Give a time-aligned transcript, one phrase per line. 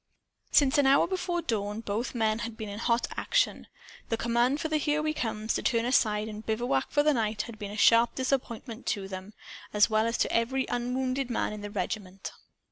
[0.51, 3.67] Since an hour before dawn, both men had been in hot action.
[4.09, 7.43] The command for the "Here We Comes" to turn aside and bivouac for the night
[7.43, 9.33] had been a sharp disappointment to them,
[9.73, 12.31] as well as to every unwounded man in the regiment.